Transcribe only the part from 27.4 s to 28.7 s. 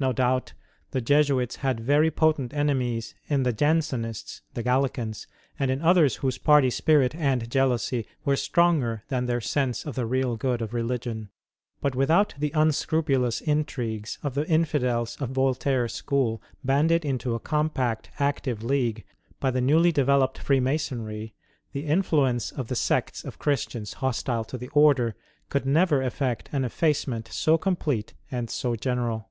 complete and